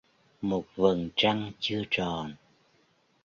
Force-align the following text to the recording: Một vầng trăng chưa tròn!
Một 0.41 0.65
vầng 0.75 1.09
trăng 1.15 1.51
chưa 1.59 1.83
tròn! 1.91 2.35